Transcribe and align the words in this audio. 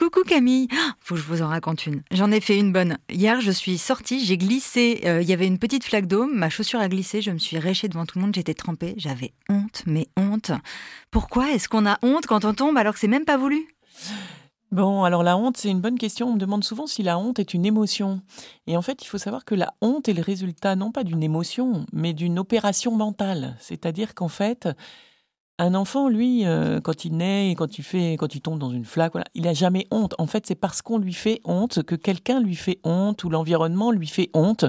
Coucou 0.00 0.22
Camille, 0.22 0.66
faut 1.00 1.14
que 1.14 1.20
je 1.20 1.26
vous 1.26 1.42
en 1.42 1.48
raconte 1.48 1.84
une. 1.84 2.02
J'en 2.10 2.30
ai 2.32 2.40
fait 2.40 2.58
une 2.58 2.72
bonne. 2.72 2.96
Hier, 3.10 3.42
je 3.42 3.50
suis 3.50 3.76
sortie, 3.76 4.24
j'ai 4.24 4.38
glissé. 4.38 5.02
Euh, 5.04 5.20
Il 5.20 5.28
y 5.28 5.34
avait 5.34 5.46
une 5.46 5.58
petite 5.58 5.84
flaque 5.84 6.06
d'eau, 6.06 6.26
ma 6.26 6.48
chaussure 6.48 6.80
a 6.80 6.88
glissé, 6.88 7.20
je 7.20 7.30
me 7.30 7.36
suis 7.36 7.58
réchée 7.58 7.86
devant 7.86 8.06
tout 8.06 8.18
le 8.18 8.24
monde, 8.24 8.34
j'étais 8.34 8.54
trempée, 8.54 8.94
j'avais 8.96 9.34
honte, 9.50 9.82
mais 9.84 10.08
honte. 10.16 10.52
Pourquoi 11.10 11.50
est-ce 11.52 11.68
qu'on 11.68 11.84
a 11.84 11.98
honte 12.00 12.26
quand 12.26 12.46
on 12.46 12.54
tombe 12.54 12.78
alors 12.78 12.94
que 12.94 12.98
c'est 12.98 13.08
même 13.08 13.26
pas 13.26 13.36
voulu? 13.36 13.68
Bon, 14.72 15.04
alors 15.04 15.22
la 15.22 15.36
honte, 15.36 15.58
c'est 15.58 15.68
une 15.68 15.82
bonne 15.82 15.98
question. 15.98 16.28
On 16.28 16.34
me 16.34 16.38
demande 16.38 16.64
souvent 16.64 16.86
si 16.86 17.02
la 17.02 17.18
honte 17.18 17.38
est 17.38 17.52
une 17.52 17.66
émotion. 17.66 18.22
Et 18.66 18.78
en 18.78 18.82
fait, 18.82 19.02
il 19.02 19.06
faut 19.06 19.18
savoir 19.18 19.44
que 19.44 19.54
la 19.54 19.74
honte 19.82 20.08
est 20.08 20.14
le 20.14 20.22
résultat 20.22 20.76
non 20.76 20.92
pas 20.92 21.04
d'une 21.04 21.22
émotion, 21.22 21.84
mais 21.92 22.14
d'une 22.14 22.38
opération 22.38 22.96
mentale. 22.96 23.54
C'est-à-dire 23.60 24.14
qu'en 24.14 24.28
fait, 24.28 24.66
un 25.60 25.74
enfant, 25.74 26.08
lui, 26.08 26.46
euh, 26.46 26.80
quand 26.80 27.04
il 27.04 27.18
naît 27.18 27.50
et 27.50 27.54
quand 27.54 27.78
il 27.78 27.82
fait, 27.82 28.14
quand 28.14 28.34
il 28.34 28.40
tombe 28.40 28.58
dans 28.58 28.70
une 28.70 28.86
flaque, 28.86 29.12
il 29.34 29.46
a 29.46 29.52
jamais 29.52 29.86
honte. 29.90 30.14
En 30.18 30.26
fait, 30.26 30.46
c'est 30.46 30.54
parce 30.54 30.80
qu'on 30.80 30.98
lui 30.98 31.12
fait 31.12 31.40
honte, 31.44 31.82
que 31.82 31.94
quelqu'un 31.94 32.40
lui 32.40 32.54
fait 32.54 32.78
honte 32.82 33.24
ou 33.24 33.30
l'environnement 33.30 33.90
lui 33.90 34.06
fait 34.06 34.30
honte. 34.32 34.64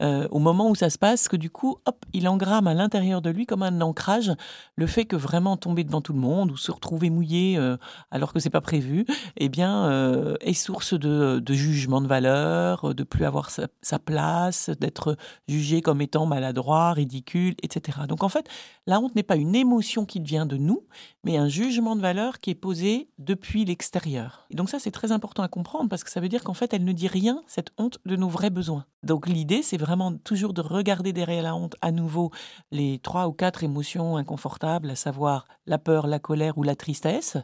Euh, 0.00 0.28
au 0.30 0.38
moment 0.38 0.68
où 0.68 0.74
ça 0.74 0.90
se 0.90 0.98
passe, 0.98 1.28
que 1.28 1.36
du 1.36 1.50
coup, 1.50 1.78
hop, 1.86 2.04
il 2.12 2.28
engramme 2.28 2.66
à 2.66 2.74
l'intérieur 2.74 3.22
de 3.22 3.30
lui 3.30 3.46
comme 3.46 3.62
un 3.62 3.80
ancrage 3.80 4.32
le 4.76 4.86
fait 4.86 5.04
que 5.04 5.16
vraiment 5.16 5.56
tomber 5.56 5.84
devant 5.84 6.00
tout 6.00 6.12
le 6.12 6.18
monde 6.18 6.50
ou 6.52 6.56
se 6.56 6.70
retrouver 6.70 7.10
mouillé 7.10 7.56
euh, 7.56 7.76
alors 8.10 8.32
que 8.32 8.40
c'est 8.40 8.50
pas 8.50 8.60
prévu, 8.60 9.06
eh 9.36 9.48
bien, 9.48 9.86
euh, 9.86 10.36
est 10.40 10.54
source 10.54 10.94
de, 10.94 11.42
jugement 11.48 12.00
de 12.00 12.06
valeur, 12.06 12.94
de 12.94 13.04
plus 13.04 13.24
avoir 13.24 13.50
sa, 13.50 13.68
sa 13.80 13.98
place, 13.98 14.70
d'être 14.70 15.16
jugé 15.48 15.80
comme 15.80 16.02
étant 16.02 16.26
maladroit, 16.26 16.92
ridicule, 16.92 17.54
etc. 17.62 18.00
Donc 18.08 18.22
en 18.22 18.28
fait, 18.28 18.48
la 18.86 19.00
honte 19.00 19.14
n'est 19.16 19.22
pas 19.22 19.36
une 19.36 19.54
émotion 19.54 20.04
qui 20.04 20.20
vient 20.20 20.46
de 20.46 20.56
nous, 20.56 20.84
mais 21.24 21.36
un 21.36 21.48
jugement 21.48 21.96
de 21.96 22.02
valeur 22.02 22.40
qui 22.40 22.50
est 22.50 22.54
posé 22.54 23.08
depuis 23.18 23.64
l'extérieur. 23.64 24.46
Et 24.50 24.54
donc 24.54 24.68
ça, 24.68 24.78
c'est 24.78 24.90
très 24.90 25.12
important 25.12 25.42
à 25.42 25.48
comprendre 25.48 25.88
parce 25.88 26.04
que 26.04 26.10
ça 26.10 26.20
veut 26.20 26.28
dire 26.28 26.44
qu'en 26.44 26.54
fait, 26.54 26.74
elle 26.74 26.84
ne 26.84 26.92
dit 26.92 27.08
rien, 27.08 27.42
cette 27.46 27.70
honte, 27.78 27.98
de 28.04 28.16
nos 28.16 28.28
vrais 28.28 28.50
besoins. 28.50 28.84
Donc 29.02 29.28
l'idée, 29.28 29.62
c'est 29.62 29.76
vraiment 29.86 30.16
toujours 30.16 30.52
de 30.52 30.60
regarder 30.60 31.12
derrière 31.12 31.44
la 31.44 31.54
honte 31.54 31.76
à 31.80 31.92
nouveau 31.92 32.32
les 32.72 32.98
trois 32.98 33.28
ou 33.28 33.32
quatre 33.32 33.62
émotions 33.62 34.16
inconfortables, 34.16 34.90
à 34.90 34.96
savoir 34.96 35.46
la 35.66 35.78
peur, 35.78 36.08
la 36.08 36.18
colère 36.18 36.58
ou 36.58 36.64
la 36.64 36.74
tristesse. 36.74 37.36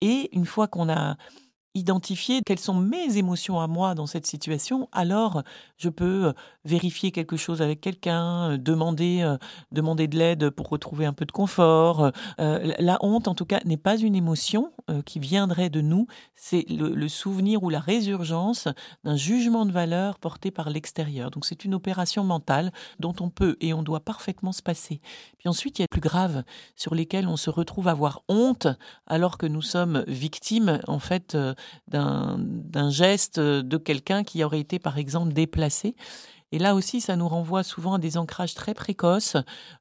Et 0.00 0.30
une 0.32 0.46
fois 0.46 0.68
qu'on 0.68 0.88
a 0.88 1.16
identifié 1.74 2.42
quelles 2.44 2.58
sont 2.58 2.74
mes 2.74 3.16
émotions 3.16 3.60
à 3.60 3.66
moi 3.68 3.94
dans 3.94 4.06
cette 4.06 4.26
situation, 4.26 4.88
alors 4.92 5.42
je 5.76 5.88
peux 5.88 6.26
euh, 6.26 6.32
vérifier 6.64 7.12
quelque 7.12 7.36
chose 7.36 7.62
avec 7.62 7.80
quelqu'un, 7.80 8.52
euh, 8.52 8.56
demander, 8.58 9.20
euh, 9.22 9.36
demander 9.70 10.08
de 10.08 10.18
l'aide 10.18 10.50
pour 10.50 10.68
retrouver 10.68 11.06
un 11.06 11.12
peu 11.12 11.24
de 11.24 11.32
confort. 11.32 12.10
La 12.38 12.98
honte, 13.02 13.28
en 13.28 13.34
tout 13.34 13.44
cas, 13.44 13.60
n'est 13.64 13.76
pas 13.76 13.96
une 13.96 14.14
émotion 14.14 14.72
qui 15.04 15.20
viendrait 15.20 15.70
de 15.70 15.80
nous, 15.80 16.06
c'est 16.34 16.64
le, 16.68 17.08
souvenir 17.08 17.62
ou 17.62 17.70
la 17.70 17.78
résurgence 17.78 18.68
d'un 19.04 19.16
jugement 19.16 19.66
de 19.66 19.72
valeur 19.72 20.18
porté 20.18 20.50
par 20.50 20.70
l'extérieur. 20.70 21.30
Donc 21.30 21.44
c'est 21.44 21.64
une 21.64 21.74
opération 21.74 22.24
mentale 22.24 22.72
dont 22.98 23.14
on 23.20 23.30
peut 23.30 23.56
et 23.60 23.72
on 23.72 23.82
doit 23.82 24.00
parfaitement 24.00 24.52
se 24.52 24.62
passer. 24.62 25.00
Puis 25.38 25.48
ensuite, 25.48 25.78
il 25.78 25.82
y 25.82 25.84
a 25.84 25.88
plus 25.88 26.00
grave 26.00 26.42
sur 26.76 26.94
lesquels 26.94 27.28
on 27.28 27.36
se 27.36 27.50
retrouve 27.50 27.88
à 27.88 27.92
avoir 27.92 28.22
honte 28.28 28.66
alors 29.06 29.38
que 29.38 29.46
nous 29.46 29.62
sommes 29.62 30.04
victimes 30.08 30.80
en 30.88 30.98
fait 30.98 31.36
d'un 31.88 32.90
geste 32.90 33.40
de 33.40 33.76
quelqu'un 33.76 34.24
qui 34.24 34.42
aurait 34.44 34.60
été 34.60 34.78
par 34.78 34.98
exemple 34.98 35.32
déplacé. 35.32 35.94
Et 36.52 36.58
là 36.58 36.74
aussi, 36.74 37.00
ça 37.00 37.16
nous 37.16 37.28
renvoie 37.28 37.62
souvent 37.62 37.94
à 37.94 37.98
des 37.98 38.16
ancrages 38.16 38.54
très 38.54 38.74
précoces, 38.74 39.36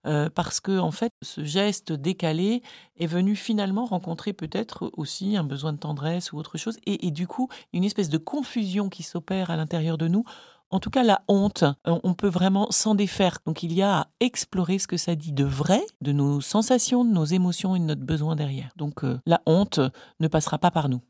euh, 0.06 0.30
parce 0.30 0.60
que 0.60 0.78
en 0.78 0.92
fait, 0.92 1.12
ce 1.24 1.44
geste 1.44 1.92
décalé 1.92 2.62
est 3.00 3.08
venu 3.08 3.36
finalement 3.36 3.86
rencontrer 3.86 4.34
peut-être 4.34 4.92
aussi 4.96 5.36
un 5.36 5.44
besoin 5.44 5.74
de 5.74 5.80
tendresse 5.80 6.32
ou 6.32 6.38
autre 6.38 6.58
chose, 6.58 6.78
et, 6.86 7.08
et 7.08 7.12
du 7.12 7.26
coup, 7.26 7.50
une 7.74 7.84
espèce 7.84 8.10
de 8.10 8.20
confusion 8.20 8.90
qui 8.90 9.02
s'opère 9.02 9.50
à 9.50 9.58
l'intérieur 9.58 9.98
de 9.98 10.08
nous. 10.08 10.24
En 10.72 10.80
tout 10.80 10.92
cas, 10.92 11.04
la 11.04 11.24
honte, 11.28 11.64
euh, 11.64 12.00
on 12.04 12.14
peut 12.14 12.28
vraiment 12.28 12.70
s'en 12.70 12.94
défaire. 12.94 13.40
Donc, 13.48 13.64
il 13.64 13.74
y 13.74 13.82
a 13.82 14.02
à 14.02 14.08
explorer 14.20 14.78
ce 14.78 14.86
que 14.86 14.98
ça 14.98 15.16
dit 15.16 15.32
de 15.32 15.46
vrai, 15.46 15.82
de 16.02 16.12
nos 16.12 16.42
sensations, 16.42 17.04
de 17.04 17.10
nos 17.10 17.26
émotions 17.26 17.76
et 17.76 17.80
de 17.80 17.86
notre 17.86 18.04
besoin 18.04 18.36
derrière. 18.36 18.70
Donc, 18.76 19.04
euh, 19.04 19.20
la 19.26 19.42
honte 19.48 19.80
ne 20.20 20.28
passera 20.28 20.60
pas 20.60 20.70
par 20.70 20.88
nous. 20.88 21.02